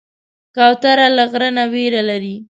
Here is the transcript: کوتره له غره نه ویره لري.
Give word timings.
کوتره 0.55 1.07
له 1.15 1.23
غره 1.31 1.49
نه 1.57 1.63
ویره 1.73 2.01
لري. 2.09 2.35